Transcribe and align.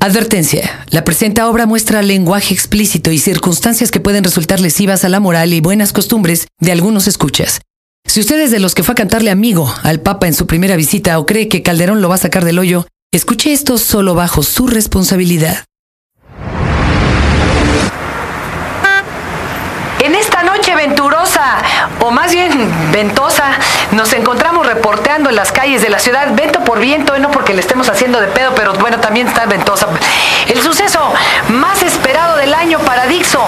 Advertencia. 0.00 0.86
La 0.90 1.02
presenta 1.02 1.48
obra 1.48 1.66
muestra 1.66 2.02
lenguaje 2.02 2.54
explícito 2.54 3.10
y 3.10 3.18
circunstancias 3.18 3.90
que 3.90 3.98
pueden 3.98 4.22
resultar 4.22 4.60
lesivas 4.60 5.04
a 5.04 5.08
la 5.08 5.18
moral 5.18 5.52
y 5.52 5.60
buenas 5.60 5.92
costumbres 5.92 6.46
de 6.60 6.70
algunos 6.70 7.08
escuchas. 7.08 7.62
Si 8.06 8.20
usted 8.20 8.38
es 8.38 8.52
de 8.52 8.60
los 8.60 8.76
que 8.76 8.84
fue 8.84 8.92
a 8.92 8.94
cantarle 8.94 9.32
amigo 9.32 9.74
al 9.82 10.00
Papa 10.00 10.28
en 10.28 10.34
su 10.34 10.46
primera 10.46 10.76
visita 10.76 11.18
o 11.18 11.26
cree 11.26 11.48
que 11.48 11.64
Calderón 11.64 12.00
lo 12.00 12.08
va 12.08 12.14
a 12.14 12.18
sacar 12.18 12.44
del 12.44 12.60
hoyo, 12.60 12.86
escuche 13.12 13.52
esto 13.52 13.76
solo 13.76 14.14
bajo 14.14 14.44
su 14.44 14.68
responsabilidad. 14.68 15.64
En 20.04 20.14
esta 20.14 20.44
venturosa, 20.74 21.58
o 22.00 22.10
más 22.10 22.32
bien 22.32 22.50
ventosa, 22.92 23.44
nos 23.92 24.12
encontramos 24.12 24.66
reporteando 24.66 25.30
en 25.30 25.36
las 25.36 25.52
calles 25.52 25.82
de 25.82 25.88
la 25.88 25.98
ciudad, 25.98 26.28
vento 26.34 26.60
por 26.64 26.80
viento, 26.80 27.18
no 27.18 27.30
porque 27.30 27.54
le 27.54 27.60
estemos 27.60 27.88
haciendo 27.88 28.20
de 28.20 28.26
pedo, 28.28 28.52
pero 28.54 28.74
bueno, 28.74 28.98
también 28.98 29.28
está 29.28 29.46
ventosa. 29.46 29.88
El 30.48 30.60
suceso 30.60 31.12
más 31.48 31.82
esperado 31.82 32.36
del 32.36 32.54
año 32.54 32.78
para 32.80 33.06
Dixo. 33.06 33.42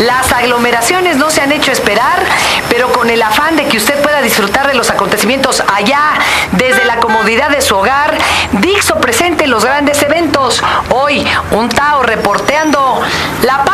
Las 0.00 0.32
aglomeraciones 0.32 1.16
no 1.16 1.30
se 1.30 1.40
han 1.40 1.52
hecho 1.52 1.72
esperar, 1.72 2.22
pero 2.68 2.92
con 2.92 3.10
el 3.10 3.22
afán 3.22 3.56
de 3.56 3.66
que 3.66 3.76
usted 3.76 4.00
pueda 4.02 4.20
disfrutar 4.22 4.66
de 4.66 4.74
los 4.74 4.90
acontecimientos 4.90 5.62
allá, 5.72 6.14
desde 6.52 6.84
la 6.84 6.96
comodidad 6.96 7.50
de 7.50 7.62
su 7.62 7.76
hogar, 7.76 8.16
Dixo 8.52 8.96
presente 8.96 9.46
los 9.46 9.64
grandes 9.64 10.02
eventos. 10.02 10.62
Hoy, 10.90 11.26
un 11.50 11.68
Tao 11.68 12.02
reporteando 12.02 13.02
la 13.42 13.64
pastorela 13.64 13.73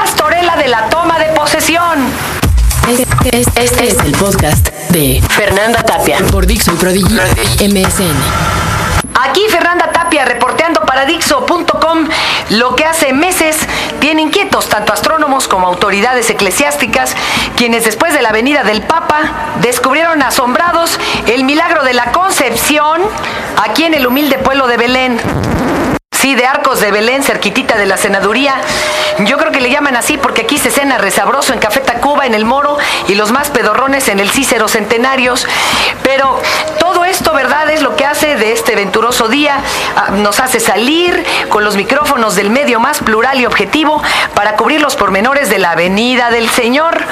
Este, 3.24 3.62
este 3.62 3.86
es 3.86 3.98
el 3.98 4.12
podcast 4.12 4.68
de 4.88 5.22
Fernanda 5.28 5.82
Tapia 5.82 6.16
Por 6.30 6.46
Dixo 6.46 6.72
y 6.72 6.76
Prodigy 6.76 7.14
MSN. 7.68 8.16
Aquí 9.20 9.42
Fernanda 9.50 9.92
Tapia 9.92 10.24
reporteando 10.24 10.80
para 10.86 11.04
Dixo.com 11.04 12.08
lo 12.48 12.76
que 12.76 12.86
hace 12.86 13.12
meses 13.12 13.58
tiene 14.00 14.22
inquietos 14.22 14.70
tanto 14.70 14.94
astrónomos 14.94 15.48
como 15.48 15.66
autoridades 15.66 16.30
eclesiásticas, 16.30 17.14
quienes 17.56 17.84
después 17.84 18.14
de 18.14 18.22
la 18.22 18.32
venida 18.32 18.64
del 18.64 18.80
Papa 18.80 19.20
descubrieron 19.60 20.22
asombrados 20.22 20.98
el 21.26 21.44
milagro 21.44 21.84
de 21.84 21.92
la 21.92 22.12
concepción 22.12 23.02
aquí 23.62 23.84
en 23.84 23.92
el 23.92 24.06
humilde 24.06 24.38
pueblo 24.38 24.66
de 24.66 24.78
Belén. 24.78 25.20
Sí, 26.20 26.34
de 26.34 26.44
Arcos 26.44 26.80
de 26.80 26.90
Belén, 26.90 27.22
cerquitita 27.22 27.78
de 27.78 27.86
la 27.86 27.96
senaduría. 27.96 28.56
Yo 29.20 29.38
creo 29.38 29.52
que 29.52 29.60
le 29.62 29.70
llaman 29.70 29.96
así 29.96 30.18
porque 30.18 30.42
aquí 30.42 30.58
se 30.58 30.70
cena 30.70 30.98
resabroso 30.98 31.54
en 31.54 31.60
Café 31.60 31.80
Tacuba, 31.80 32.26
en 32.26 32.34
el 32.34 32.44
Moro, 32.44 32.76
y 33.08 33.14
los 33.14 33.32
más 33.32 33.48
pedorrones 33.48 34.06
en 34.08 34.20
el 34.20 34.30
Cícero 34.30 34.68
Centenarios. 34.68 35.46
Pero 36.02 36.38
todo 36.78 37.06
esto, 37.06 37.32
¿verdad?, 37.32 37.70
es 37.70 37.80
lo 37.80 37.96
que 37.96 38.04
hace 38.04 38.36
de 38.36 38.52
este 38.52 38.74
venturoso 38.74 39.28
día. 39.28 39.60
Ah, 39.96 40.10
Nos 40.10 40.40
hace 40.40 40.60
salir 40.60 41.24
con 41.48 41.64
los 41.64 41.76
micrófonos 41.76 42.36
del 42.36 42.50
medio 42.50 42.80
más 42.80 42.98
plural 42.98 43.40
y 43.40 43.46
objetivo 43.46 44.02
para 44.34 44.56
cubrir 44.56 44.82
los 44.82 44.96
pormenores 44.96 45.48
de 45.48 45.58
la 45.58 45.70
Avenida 45.70 46.28
del 46.28 46.50
Señor. 46.50 47.02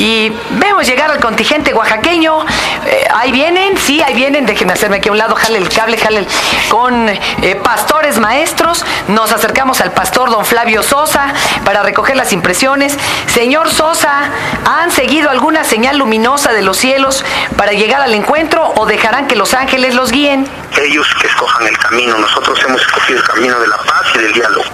Y 0.00 0.32
vemos 0.52 0.86
llegar 0.86 1.10
al 1.10 1.20
contingente 1.20 1.74
oaxaqueño. 1.74 2.40
Eh, 2.86 3.06
ahí 3.14 3.32
vienen, 3.32 3.76
sí, 3.76 4.00
ahí 4.00 4.14
vienen. 4.14 4.46
Déjenme 4.46 4.72
hacerme 4.72 4.96
aquí 4.96 5.10
a 5.10 5.12
un 5.12 5.18
lado, 5.18 5.34
jale 5.34 5.58
el 5.58 5.68
cable, 5.68 5.98
jale 5.98 6.20
el- 6.20 6.26
con 6.70 7.06
eh, 7.10 7.60
pastores 7.62 8.18
maestros. 8.18 8.82
Nos 9.08 9.30
acercamos 9.30 9.82
al 9.82 9.92
pastor 9.92 10.30
don 10.30 10.46
Flavio 10.46 10.82
Sosa 10.82 11.34
para 11.66 11.82
recoger 11.82 12.16
las 12.16 12.32
impresiones. 12.32 12.96
Señor 13.26 13.68
Sosa, 13.70 14.30
¿han 14.64 14.90
seguido 14.90 15.28
alguna 15.28 15.64
señal 15.64 15.98
luminosa 15.98 16.54
de 16.54 16.62
los 16.62 16.78
cielos 16.78 17.22
para 17.58 17.72
llegar 17.72 18.00
al 18.00 18.14
encuentro 18.14 18.72
o 18.76 18.86
dejarán 18.86 19.26
que 19.26 19.36
los 19.36 19.52
ángeles 19.52 19.94
los 19.94 20.10
guíen? 20.12 20.48
ellos 20.80 21.06
que 21.20 21.26
escojan 21.26 21.66
el 21.66 21.76
camino. 21.76 22.16
Nosotros 22.16 22.58
hemos 22.66 22.80
escogido 22.80 23.18
el 23.18 23.24
camino 23.26 23.60
de 23.60 23.68
la 23.68 23.76
paz 23.76 24.06
y 24.14 24.18
del 24.18 24.32
diálogo. 24.32 24.64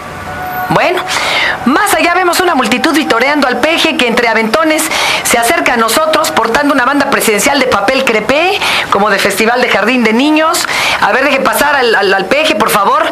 Bueno, 0.70 1.03
más 1.67 1.95
allá 1.95 2.14
vemos 2.14 2.41
una 2.41 2.55
multitud 2.55 2.95
vitoreando 2.95 3.47
al 3.47 3.59
peje 3.59 3.97
que 3.97 4.06
entre 4.09 4.28
aventones 4.28 4.83
se 5.23 5.39
acerca 5.39 5.75
a 5.75 5.77
nosotros 5.77 6.31
portando 6.33 6.75
una 6.75 6.84
banda 6.84 7.08
presidencial 7.11 7.58
de 7.61 7.67
papel 7.67 8.05
crepé, 8.05 8.58
como 8.91 9.08
de 9.11 9.18
festival 9.18 9.61
de 9.63 9.68
jardín 9.68 10.02
de 10.05 10.13
niños. 10.13 10.67
A 11.01 11.13
ver, 11.13 11.24
deje 11.24 11.41
pasar 11.41 11.77
al, 11.77 11.95
al- 11.95 12.13
al 12.14 12.24
peje, 12.27 12.55
por 12.57 12.70
favor. 12.70 13.05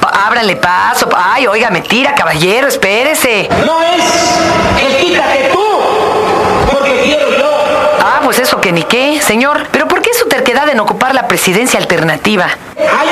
Pa- 0.00 0.08
ábranle 0.26 0.56
paso. 0.56 1.08
Ay, 1.16 1.46
oiga, 1.46 1.70
me 1.70 1.80
tira, 1.80 2.14
caballero, 2.14 2.68
espérese. 2.68 3.48
No 3.66 3.82
es 3.82 4.04
el 4.82 4.96
quítate 4.98 5.50
tú, 5.52 5.80
porque 6.70 7.00
quiero 7.04 7.28
yo. 7.38 7.50
Ah, 8.02 8.20
pues 8.22 8.38
eso 8.38 8.60
que 8.60 8.72
ni 8.72 8.84
qué, 8.84 9.20
señor. 9.20 9.66
Pero 9.72 9.88
¿por 9.88 10.00
qué 10.00 10.10
su 10.14 10.26
terquedad 10.28 10.68
en 10.68 10.78
ocupar 10.80 11.14
la 11.14 11.26
presidencia 11.28 11.78
alternativa? 11.80 12.46
Hay 12.78 13.08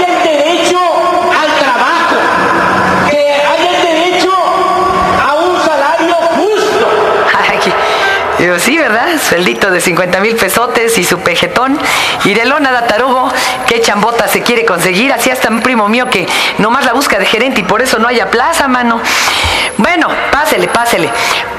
Sueldito 9.28 9.70
de 9.70 9.80
50 9.80 10.20
mil 10.20 10.36
pesotes 10.36 10.96
y 10.98 11.04
su 11.04 11.18
pejetón. 11.20 11.78
Y 12.24 12.34
de 12.34 12.44
lona 12.46 12.72
da 12.72 12.86
tarugo, 12.86 13.30
qué 13.66 13.80
chambota 13.80 14.28
se 14.28 14.42
quiere 14.42 14.64
conseguir. 14.64 15.12
Así 15.12 15.30
hasta 15.30 15.48
un 15.48 15.60
primo 15.60 15.88
mío 15.88 16.08
que 16.10 16.26
nomás 16.58 16.84
la 16.86 16.92
busca 16.94 17.18
de 17.18 17.26
gerente 17.26 17.60
y 17.60 17.64
por 17.64 17.82
eso 17.82 17.98
no 17.98 18.08
haya 18.08 18.30
plaza, 18.30 18.66
mano. 18.68 19.00
Bueno, 19.76 20.08
pásele, 20.30 20.68
pásele. 20.68 21.08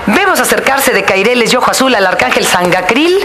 Vemos 0.07 0.39
acercarse 0.39 0.91
de 0.91 1.03
Caireles 1.03 1.53
y 1.53 1.55
Ojo 1.57 1.69
Azul 1.71 1.93
al 1.93 2.05
arcángel 2.05 2.45
Sangacril. 2.45 3.23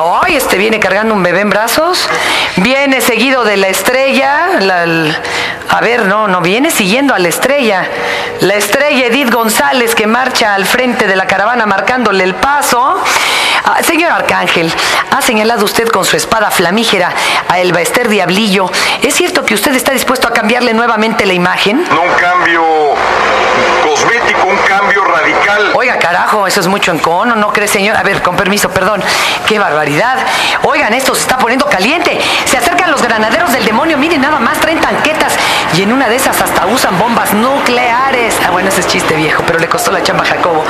Hoy 0.00 0.34
este 0.34 0.56
viene 0.58 0.80
cargando 0.80 1.14
un 1.14 1.22
bebé 1.22 1.40
en 1.40 1.50
brazos. 1.50 2.08
Viene 2.56 3.00
seguido 3.00 3.44
de 3.44 3.56
la 3.56 3.68
estrella. 3.68 4.48
la- 4.60 4.82
el- 4.84 5.16
a 5.68 5.80
ver, 5.80 6.06
no, 6.06 6.28
no, 6.28 6.40
viene 6.40 6.70
siguiendo 6.70 7.14
a 7.14 7.18
la 7.18 7.28
estrella. 7.28 7.86
La 8.40 8.54
estrella 8.54 9.06
Edith 9.06 9.30
González 9.30 9.94
que 9.94 10.06
marcha 10.06 10.54
al 10.54 10.66
frente 10.66 11.06
de 11.06 11.16
la 11.16 11.26
caravana 11.26 11.66
marcándole 11.66 12.24
el 12.24 12.34
paso. 12.34 13.02
Ah, 13.64 13.82
señor 13.82 14.12
Arcángel, 14.12 14.72
ha 15.10 15.20
señalado 15.22 15.64
usted 15.64 15.88
con 15.88 16.04
su 16.04 16.16
espada 16.16 16.50
flamígera 16.50 17.12
a 17.48 17.58
Elba 17.58 17.80
Ester 17.80 18.08
Diablillo. 18.08 18.70
¿Es 19.02 19.14
cierto 19.14 19.44
que 19.44 19.54
usted 19.54 19.74
está 19.74 19.92
dispuesto 19.92 20.28
a 20.28 20.32
cambiarle 20.32 20.72
nuevamente 20.72 21.26
la 21.26 21.32
imagen? 21.32 21.84
No 21.90 22.02
un 22.02 22.14
cambio 22.14 22.62
cosmético, 23.82 24.46
un 24.46 24.56
cambio 24.68 25.04
radical. 25.04 25.72
Oiga, 25.74 25.98
carajo, 25.98 26.46
eso 26.46 26.60
es 26.60 26.68
mucho 26.68 26.92
encono, 26.92 27.34
¿no 27.34 27.52
cree, 27.52 27.66
señor? 27.66 27.96
A 27.96 28.02
ver, 28.02 28.22
con 28.22 28.36
permiso, 28.36 28.70
perdón. 28.70 29.02
¡Qué 29.46 29.58
barbaridad! 29.58 30.18
Oigan, 30.62 30.94
esto 30.94 31.14
se 31.14 31.22
está 31.22 31.38
poniendo 31.38 31.66
caliente. 31.66 32.20
Se 32.44 32.58
acercan 32.58 32.90
los 32.90 33.02
granaderos 33.02 33.52
del 33.52 33.64
demonio. 33.64 33.98
Miren, 33.98 34.20
nada 34.20 34.38
más 34.38 34.60
traen 34.60 34.80
tanquetas. 34.80 35.15
Y 35.76 35.82
en 35.82 35.92
una 35.92 36.08
de 36.08 36.16
esas 36.16 36.40
hasta 36.40 36.66
usan 36.66 36.98
bombas 36.98 37.34
nucleares. 37.34 38.34
Ah, 38.46 38.50
bueno, 38.50 38.70
ese 38.70 38.80
es 38.80 38.86
chiste 38.86 39.14
viejo, 39.14 39.42
pero 39.46 39.58
le 39.58 39.68
costó 39.68 39.92
la 39.92 40.02
chamba 40.02 40.24
a 40.24 40.26
Jacobo. 40.26 40.64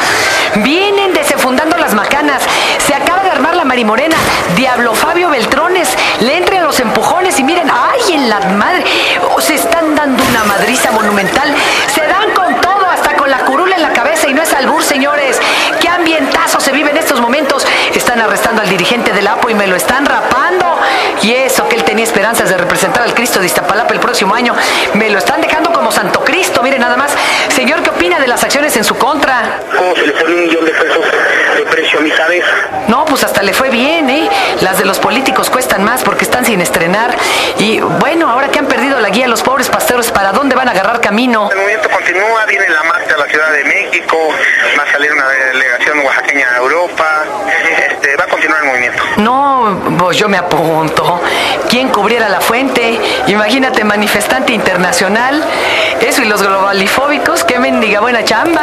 Vienen 0.56 1.12
desenfundando 1.12 1.76
las 1.76 1.94
macanas. 1.94 2.42
Se 2.84 2.92
acaba 2.92 3.22
de 3.22 3.30
armar 3.30 3.54
la 3.54 3.64
marimorena. 3.64 4.16
Diablo 4.56 4.94
Fabio 4.94 5.30
Beltrones. 5.30 5.96
Le 6.18 6.38
entran 6.38 6.64
los 6.64 6.80
empujones 6.80 7.38
y 7.38 7.44
miren, 7.44 7.70
¡ay, 7.70 8.14
en 8.14 8.28
la 8.28 8.40
madre! 8.40 8.84
Oh, 9.30 9.40
se 9.40 9.54
están 9.54 9.94
dando 9.94 10.24
una 10.24 10.42
madriza 10.42 10.90
monumental. 10.90 11.54
Se 11.94 12.04
dan 12.04 12.32
con 12.34 12.60
todo, 12.60 12.86
hasta 12.86 13.14
con 13.14 13.30
la 13.30 13.38
curula 13.44 13.76
en 13.76 13.82
la 13.82 13.92
cabeza 13.92 14.26
y 14.28 14.34
no 14.34 14.42
es 14.42 14.52
albur, 14.54 14.82
señores. 14.82 15.40
¡Qué 15.80 15.88
ambientazo 15.88 16.58
se 16.58 16.72
vive 16.72 16.90
en 16.90 16.96
estos 16.96 17.20
momentos! 17.20 17.64
Están 17.94 18.20
arrestando 18.20 18.60
al 18.60 18.68
dirigente 18.68 19.12
del 19.12 19.28
APO 19.28 19.50
y 19.50 19.54
me 19.54 19.68
lo 19.68 19.76
están 19.76 20.04
rapando. 20.04 20.80
Y 21.22 21.32
eso, 21.32 21.68
que 21.68 21.76
él 21.76 21.84
tenía 21.84 22.04
esperanzas 22.04 22.48
de 22.48 22.56
representar 22.56 23.02
al 23.02 23.14
Cristo 23.14 23.40
de 23.40 23.46
Iztapalapa 23.46 23.94
el 23.94 24.00
próximo 24.00 24.34
año, 24.34 24.54
me 24.94 25.10
lo 25.10 25.18
están 25.18 25.40
dejando 25.40 25.72
como 25.72 25.90
Santo 25.90 26.20
Cristo. 26.24 26.62
Miren 26.62 26.80
nada 26.80 26.96
más. 26.96 27.12
Señor, 27.48 27.82
¿qué 27.82 27.90
opina 27.90 28.18
de 28.20 28.26
las 28.26 28.44
acciones 28.44 28.76
en 28.76 28.84
su 28.84 28.96
contra? 28.96 29.60
¿Cómo 29.76 29.94
se 29.94 30.06
le 30.06 30.12
pone 30.12 30.34
un 30.34 30.42
millón 30.42 30.64
de 30.64 30.72
pesos 30.72 31.04
de 31.56 31.62
precio 31.64 31.98
a 31.98 32.02
mi 32.02 32.10
cabeza? 32.10 32.46
No, 32.88 33.04
pues 33.04 33.24
hasta 33.24 33.42
le 33.42 33.52
fue 33.52 33.70
bien, 33.70 34.08
¿eh? 34.10 34.28
Las 34.60 34.78
de 34.78 34.84
los 34.84 34.98
políticos 34.98 35.50
cuestan 35.50 35.84
más 35.84 36.02
porque 36.02 36.24
están 36.24 36.44
sin 36.44 36.60
estrenar. 36.60 37.16
Y 37.58 37.80
bueno, 37.80 38.28
ahora 38.30 38.48
que 38.48 38.58
han 38.58 38.66
perdido 38.66 39.00
la 39.00 39.08
guía 39.08 39.28
los 39.28 39.42
pobres 39.42 39.68
pasteros, 39.68 40.10
¿para 40.10 40.32
dónde 40.32 40.54
van 40.54 40.68
a 40.68 40.72
agarrar 40.72 41.00
camino? 41.00 41.48
El 41.50 41.56
movimiento 41.58 41.88
continúa, 41.90 42.44
viene 42.46 42.68
la 42.68 42.82
marcha 42.84 43.14
a 43.14 43.18
la 43.18 43.26
Ciudad 43.26 43.50
de 43.52 43.64
México, 43.64 44.16
va 44.78 44.82
a 44.82 44.92
salir 44.92 45.12
una 45.12 45.28
delegación 45.28 45.98
oaxaqueña 46.00 46.48
a 46.52 46.56
Europa, 46.58 47.24
este, 47.90 48.16
va 48.16 48.24
a 48.24 48.26
continuar 48.28 48.62
el 48.62 48.68
movimiento. 48.68 49.02
No, 49.16 49.96
pues 49.98 50.18
yo 50.18 50.28
me 50.28 50.36
apunto. 50.36 51.20
¿Quién 51.70 51.88
cubriera 51.88 52.28
la 52.28 52.40
fuente? 52.40 53.00
Imagínate, 53.28 53.84
manifestante 53.84 54.52
internacional. 54.52 55.42
Eso 56.00 56.22
y 56.22 56.26
los 56.26 56.42
globalifóbicos, 56.42 57.44
qué 57.44 57.58
mendiga 57.58 58.00
buena 58.00 58.24
chamba. 58.24 58.62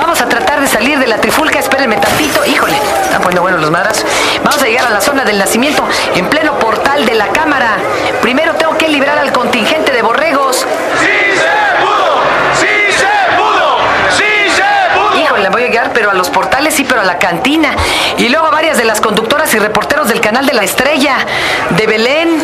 Vamos 0.00 0.20
a 0.20 0.28
tratar 0.28 0.60
de 0.60 0.66
salir 0.66 0.98
de 0.98 1.06
la 1.06 1.18
trifulca, 1.18 1.58
espérenme 1.58 1.96
tantito. 1.96 2.44
Híjole, 2.44 2.76
están 3.02 3.22
poniendo 3.22 3.42
buenos 3.42 3.60
los 3.60 3.70
madrazos. 3.70 4.04
Vamos 4.44 4.62
a 4.62 4.66
llegar 4.66 4.86
a 4.86 4.90
la 4.90 5.00
zona 5.00 5.24
del 5.24 5.38
nacimiento, 5.38 5.82
en 6.14 6.28
pleno 6.28 6.58
portal 6.58 7.06
de 7.06 7.14
la 7.14 7.28
cámara. 7.28 7.78
Primero 8.20 8.54
tengo 8.54 8.76
que 8.76 8.88
librar 8.88 9.18
al 9.18 9.32
contingente 9.32 9.92
de 9.92 10.02
borregos. 10.02 10.66
¡Sí 11.00 11.38
se 11.38 11.84
pudo! 11.84 12.20
¡Sí 12.54 12.92
se 12.92 13.36
pudo! 13.36 13.78
¡Sí 14.16 14.50
se 14.54 14.94
pudo! 14.94 15.22
Híjole, 15.22 15.48
voy 15.48 15.62
a 15.62 15.66
llegar, 15.66 15.90
pero 15.92 16.10
a 16.10 16.14
los 16.14 16.30
portales 16.30 16.74
sí, 16.74 16.84
pero 16.84 17.00
a 17.00 17.04
la 17.04 17.18
cantina. 17.18 17.74
Y 18.18 18.28
luego 18.28 18.46
a 18.46 18.50
varias 18.50 18.76
de 18.76 18.84
las 18.84 19.00
conductoras 19.00 19.52
y 19.54 19.58
reporteros 19.58 20.08
del 20.08 20.20
canal 20.20 20.46
de 20.46 20.52
la 20.52 20.62
Estrella, 20.62 21.16
de 21.70 21.86
Belén, 21.86 22.42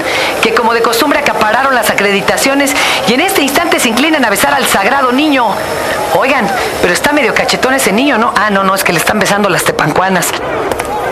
de 0.73 0.83
costumbre 0.83 1.19
acapararon 1.19 1.75
las 1.75 1.91
acreditaciones 1.91 2.75
y 3.09 3.15
en 3.15 3.21
este 3.21 3.43
instante 3.43 3.81
se 3.81 3.89
inclinan 3.89 4.25
a 4.25 4.31
besar 4.31 4.55
al 4.55 4.67
sagrado 4.67 5.13
niño. 5.13 5.47
Oigan, 6.15 6.47
pero 6.81 6.93
está 6.93 7.13
medio 7.13 7.35
cachetón 7.35 7.75
ese 7.75 7.93
niño, 7.93 8.19
¿no? 8.19 8.33
Ah, 8.37 8.51
no, 8.51 8.65
no, 8.65 8.75
es 8.75 8.85
que 8.85 8.93
le 8.93 8.99
están 8.99 9.19
besando 9.19 9.49
las 9.49 9.65
tepancuanas. 9.65 10.33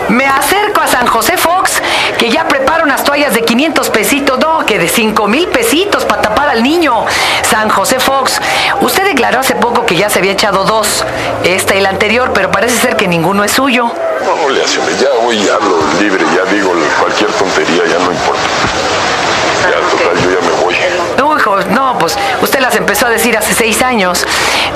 Me 0.09 0.25
acerco 0.27 0.81
a 0.81 0.87
San 0.87 1.07
José 1.07 1.37
Fox, 1.37 1.81
que 2.17 2.29
ya 2.29 2.47
prepara 2.47 2.83
unas 2.83 3.03
toallas 3.03 3.33
de 3.33 3.43
500 3.43 3.89
pesitos, 3.91 4.39
no, 4.39 4.65
que 4.65 4.77
de 4.77 4.89
5 4.89 5.27
mil 5.27 5.47
pesitos 5.47 6.05
para 6.05 6.21
tapar 6.21 6.49
al 6.49 6.63
niño. 6.63 7.05
San 7.49 7.69
José 7.69 7.99
Fox, 7.99 8.41
usted 8.81 9.05
declaró 9.05 9.39
hace 9.39 9.55
poco 9.55 9.85
que 9.85 9.95
ya 9.95 10.09
se 10.09 10.19
había 10.19 10.33
echado 10.33 10.65
dos, 10.65 11.05
esta 11.43 11.75
y 11.75 11.81
la 11.81 11.89
anterior, 11.89 12.31
pero 12.33 12.51
parece 12.51 12.77
ser 12.77 12.97
que 12.97 13.07
ninguno 13.07 13.43
es 13.43 13.51
suyo. 13.51 13.91
No, 14.25 14.49
le 14.49 14.61
hace, 14.61 14.79
ya 14.99 15.09
voy 15.23 15.37
y 15.37 15.47
hablo 15.47 15.79
libre, 15.99 16.25
ya 16.35 16.51
digo 16.51 16.73
cualquier 16.99 17.31
tontería, 17.31 17.83
ya 17.87 17.99
no 17.99 18.11
importa. 18.11 18.41
Ya, 19.61 19.89
total, 19.89 20.23
yo 20.23 20.31
ya 20.31 20.41
me 20.41 20.63
voy. 20.63 20.75
No, 21.17 21.37
hijo, 21.37 21.57
no, 21.69 21.97
pues 21.99 22.17
usted 22.41 22.59
las 22.59 22.75
empezó 22.75 23.05
a 23.05 23.09
decir 23.09 23.37
hace 23.37 23.53
seis 23.53 23.81
años. 23.81 24.25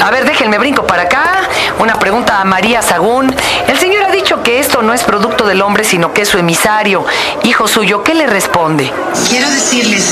A 0.04 0.12
ver, 0.12 0.26
déjenme 0.26 0.58
brinco 0.58 0.86
para 0.86 1.04
acá. 1.04 1.42
Una 1.80 1.98
pregunta 1.98 2.42
a 2.42 2.46
María 2.46 2.82
Sagún. 2.82 3.34
El 3.68 3.80
señor 3.80 4.04
ha 4.04 4.12
dicho 4.12 4.44
que 4.44 4.60
esto 4.60 4.82
no 4.82 4.94
es 4.94 5.04
producto 5.04 5.46
del 5.48 5.62
hombre, 5.62 5.84
sino 5.84 6.14
que 6.14 6.22
es 6.22 6.30
su 6.30 6.38
emisario. 6.38 7.06
Hijo 7.44 7.68
suyo, 7.68 8.04
¿qué 8.04 8.14
le 8.14 8.28
responde? 8.28 8.92
Quiero 9.30 9.50
decirles 9.50 10.06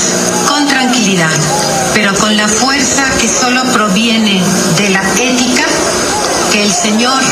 con 0.48 0.66
tranquilidad, 0.66 1.30
pero 1.94 2.14
con 2.14 2.36
la 2.36 2.48
fuerza 2.48 3.04
que 3.20 3.28
solo 3.28 3.62
proviene 3.72 4.42
de 4.76 4.90
la 4.90 5.02
ética, 5.18 5.64
que 6.52 6.62
el 6.62 6.72
Señor 6.72 7.22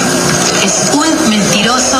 es 0.64 0.90
un 0.94 1.30
mentiroso 1.30 1.91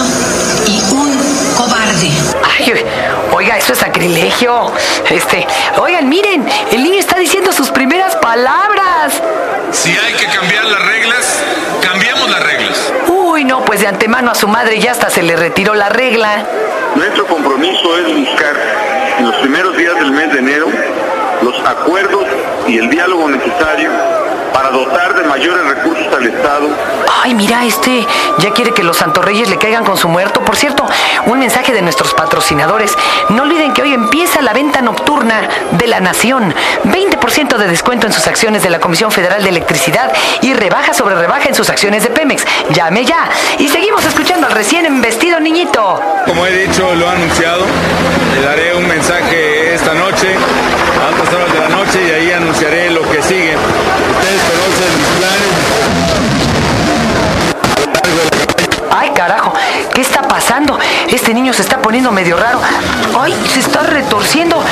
eso 3.62 3.74
es 3.74 3.78
sacrilegio. 3.78 4.72
Este, 5.08 5.46
oigan, 5.78 6.08
miren, 6.08 6.44
el 6.72 6.82
niño 6.82 6.98
está 6.98 7.18
diciendo 7.18 7.52
sus 7.52 7.70
primeras 7.70 8.16
palabras. 8.16 9.22
Si 9.70 9.96
hay 9.96 10.14
que 10.14 10.26
cambiar 10.26 10.64
las 10.64 10.84
reglas, 10.84 11.42
cambiamos 11.80 12.28
las 12.28 12.42
reglas. 12.42 12.92
Uy, 13.06 13.44
no, 13.44 13.64
pues 13.64 13.80
de 13.80 13.86
antemano 13.86 14.32
a 14.32 14.34
su 14.34 14.48
madre 14.48 14.80
ya 14.80 14.90
hasta 14.90 15.10
se 15.10 15.22
le 15.22 15.36
retiró 15.36 15.74
la 15.74 15.88
regla. 15.90 16.44
Nuestro 16.96 17.24
compromiso 17.26 17.98
es 17.98 18.16
buscar 18.16 18.56
en 19.18 19.26
los 19.26 19.36
primeros 19.36 19.76
días 19.76 19.94
del 19.94 20.10
mes 20.10 20.32
de 20.32 20.40
enero 20.40 20.66
los 21.42 21.58
acuerdos 21.64 22.24
y 22.66 22.78
el 22.78 22.90
diálogo 22.90 23.28
necesario 23.28 23.90
para 24.52 24.70
dotar 24.70 25.14
de 25.14 25.22
mayores 25.22 25.64
recursos 25.64 26.12
al 26.12 26.26
Estado. 26.26 26.68
Ay, 27.24 27.34
mira, 27.34 27.64
este 27.64 28.04
ya 28.38 28.50
quiere 28.50 28.74
que 28.74 28.82
los 28.82 28.96
santorreyes 28.96 29.48
le 29.48 29.56
caigan 29.56 29.84
con 29.84 29.96
su 29.96 30.08
muerto. 30.08 30.40
Por 30.40 30.56
cierto, 30.56 30.84
un 31.26 31.38
mensaje 31.38 31.72
de 31.72 31.80
nuestros 31.80 32.14
patrocinadores. 32.14 32.96
No 33.28 33.44
olviden 33.44 33.72
que 33.72 33.82
hoy 33.82 33.94
empieza 33.94 34.42
la 34.42 34.52
venta 34.52 34.82
nocturna 34.82 35.48
de 35.70 35.86
la 35.86 36.00
Nación. 36.00 36.52
20% 36.84 37.58
de 37.58 37.68
descuento 37.68 38.08
en 38.08 38.12
sus 38.12 38.26
acciones 38.26 38.64
de 38.64 38.70
la 38.70 38.80
Comisión 38.80 39.12
Federal 39.12 39.40
de 39.42 39.50
Electricidad 39.50 40.12
y 40.40 40.52
rebaja 40.54 40.94
sobre 40.94 41.14
rebaja 41.14 41.48
en 41.48 41.54
sus 41.54 41.70
acciones 41.70 42.02
de 42.02 42.10
Pemex. 42.10 42.44
Llame 42.70 43.04
ya. 43.04 43.30
Y 43.58 43.68
seguimos 43.68 44.04
escuchando 44.04 44.48
al 44.48 44.52
recién 44.54 44.84
embestido 44.84 45.38
niñito. 45.38 46.00
Como 46.26 46.44
he 46.44 46.66
dicho, 46.66 46.92
lo 46.96 47.06
he 47.06 47.08
anunciado. 47.08 47.64
Le 48.34 48.42
daré 48.42 48.74
un 48.74 48.88
mensaje 48.88 49.74
esta 49.74 49.94
noche, 49.94 50.34
a 51.00 51.08
altas 51.08 51.32
horas 51.32 51.52
de 51.52 51.60
la 51.60 51.68
noche, 51.68 52.02
y 52.04 52.10
ahí 52.10 52.32
anunciaré 52.32 52.90
lo 52.90 53.02
que 53.08 53.22
sigue. 53.22 53.56
¿Qué 59.94 60.00
está 60.00 60.22
pasando? 60.22 60.78
Este 61.08 61.34
niño 61.34 61.52
se 61.52 61.62
está 61.62 61.80
poniendo 61.80 62.10
medio 62.10 62.36
raro. 62.36 62.60
Ay, 63.18 63.34
se 63.52 63.60
está 63.60 63.82
retorciendo. 63.82 64.62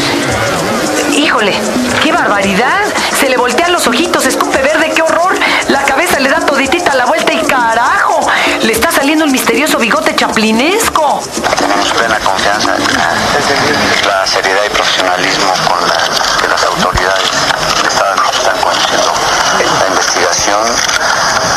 Híjole, 1.17 1.55
qué 2.02 2.12
barbaridad. 2.12 2.84
Se 3.19 3.28
le 3.28 3.37
voltean 3.37 3.72
los 3.72 3.87
ojitos, 3.87 4.26
escupe 4.26 4.58
verde, 4.62 4.93
qué 4.94 5.02
horror. 5.02 5.34
La 5.69 5.82
cabeza 5.84 6.19
le 6.20 6.28
da 6.28 6.40
toditita 6.40 6.94
la 6.94 7.06
vuelta 7.06 7.32
y 7.32 7.40
carajo. 7.43 8.20
Le 8.62 8.72
está 8.72 8.90
saliendo 8.90 9.25
el 9.25 9.31
misterioso 9.31 9.78
bigote 9.78 10.14
chaplinesco 10.14 11.20
confianza 12.25 12.76
en 12.76 14.06
la 14.06 14.26
seriedad 14.26 14.62
y 14.66 14.70
profesionalismo 14.70 15.52
con 15.69 15.88
la 15.88 15.96
que 16.40 16.49
las 16.49 16.64
autoridades 16.64 17.31
del 17.76 17.87
Estado 17.87 18.16
nos 18.16 18.37
están 18.37 18.56
conduciendo 18.58 19.12
la 19.81 19.87
investigación. 19.88 20.61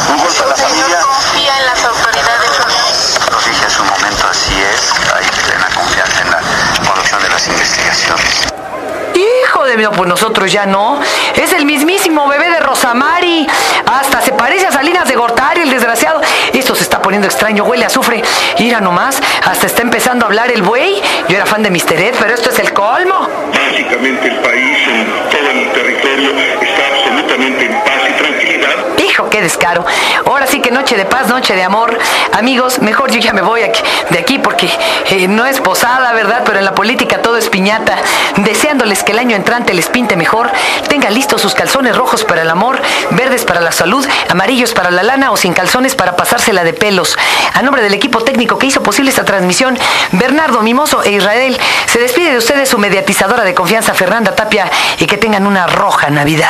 Un 0.09 0.18
golpe 0.19 0.44
a 0.44 0.48
la 0.48 0.56
familia. 0.56 1.00
confía 1.01 1.57
en 1.59 1.66
las 1.66 1.86
autoridades. 1.86 2.51
Lo 3.31 3.39
dije 3.39 3.66
hace 3.66 3.81
un 3.81 3.88
momento, 3.88 4.27
así 4.30 4.62
es. 4.62 4.92
Hay 5.13 5.25
plena 5.45 5.68
confianza 5.74 6.21
en 6.21 6.31
la 6.31 6.39
conducción 6.88 7.21
de 7.21 7.30
las 7.30 7.48
investigaciones. 7.48 8.54
Mí, 9.83 9.97
pues 9.97 10.09
nosotros 10.09 10.51
ya 10.51 10.65
no. 10.65 11.00
Es 11.35 11.51
el 11.51 11.65
mismísimo 11.65 12.27
bebé 12.27 12.50
de 12.50 12.59
Rosamari. 12.59 13.45
Hasta 13.85 14.21
se 14.21 14.31
parece 14.31 14.68
a 14.68 14.71
Salinas 14.71 15.07
de 15.07 15.15
Gortari, 15.15 15.62
el 15.62 15.69
desgraciado. 15.69 16.21
Esto 16.53 16.74
se 16.75 16.83
está 16.83 17.01
poniendo 17.01 17.27
extraño, 17.27 17.65
huele 17.65 17.83
a 17.83 17.88
azufre. 17.88 18.21
Mira 18.59 18.80
nomás, 18.80 19.21
hasta 19.44 19.65
está 19.65 19.81
empezando 19.81 20.25
a 20.25 20.27
hablar 20.27 20.51
el 20.51 20.62
buey. 20.62 21.01
Yo 21.27 21.35
era 21.35 21.45
fan 21.45 21.63
de 21.63 21.69
Mr. 21.69 22.00
Ed, 22.00 22.15
pero 22.19 22.33
esto 22.33 22.50
es 22.50 22.59
el 22.59 22.71
colmo. 22.71 23.27
Básicamente 23.51 24.27
el 24.27 24.38
país 24.38 24.77
en 24.88 25.06
todo 25.30 25.51
el 25.51 25.71
territorio 25.74 26.33
Hijo, 29.13 29.30
qué 29.30 29.44
descaro. 29.44 29.86
Ahora 30.25 30.48
sí 30.48 30.60
que 30.60 30.71
noche 30.71 30.98
de 30.98 31.06
paz, 31.06 31.27
noche 31.27 31.56
de 31.56 31.62
amor. 31.62 31.95
Amigos, 32.31 32.80
mejor 32.80 33.12
yo 33.12 33.19
ya 33.19 33.31
me 33.31 33.44
voy 33.44 33.62
de 34.10 34.18
aquí 34.18 34.39
porque 34.39 34.68
eh, 35.12 35.27
no 35.27 35.45
es 35.45 35.62
posada, 35.62 36.13
¿verdad? 36.13 36.42
Pero 36.44 36.57
en 36.57 36.65
la 36.65 36.74
política 36.74 37.21
todo 37.21 37.38
es 37.38 37.48
piñata. 37.48 37.95
Deseándoles 38.38 39.04
que 39.04 39.12
el 39.12 39.19
año 39.19 39.36
entrante 39.36 39.75
les 39.75 39.86
pinte 39.86 40.15
mejor. 40.15 40.51
Tenga 40.89 41.12
listos 41.12 41.44
sus 41.44 41.54
calzones 41.54 41.95
rojos 41.95 42.24
para 42.24 42.42
el 42.42 42.50
amor, 42.50 42.81
verdes 43.12 43.45
para 43.45 43.62
la 43.62 43.71
salud, 43.71 44.04
amarillos 44.30 44.74
para 44.74 44.89
la 44.89 45.04
lana 45.04 45.30
o 45.30 45.38
sin 45.38 45.54
calzones 45.54 45.94
para 45.94 46.16
pasársela 46.16 46.63
de 46.63 46.74
pelos. 46.74 47.16
A 47.54 47.62
nombre 47.62 47.83
del 47.83 47.94
equipo 47.94 48.24
técnico 48.24 48.57
que 48.57 48.66
hizo 48.66 48.81
posible 48.81 49.12
esta 49.12 49.25
transmisión, 49.25 49.77
Bernardo 50.13 50.63
Mimoso 50.63 51.04
e 51.04 51.12
Israel, 51.12 51.56
se 51.86 52.00
despide 52.00 52.31
de 52.31 52.39
ustedes 52.39 52.68
su 52.68 52.80
mediatizadora 52.80 53.44
de 53.44 53.54
confianza, 53.54 53.94
Fernanda 53.94 54.33
Tapia, 54.33 54.71
y 54.98 55.06
que 55.06 55.18
tengan 55.18 55.45
una 55.45 55.68
roja 55.68 56.09
Navidad. 56.09 56.50